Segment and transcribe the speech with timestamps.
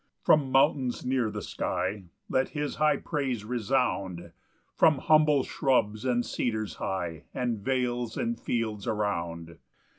[0.21, 4.31] 8 From mountains near the sky Let his high praise resound,
[4.73, 9.59] From humble shrubs and cedars high, And vales and fields around.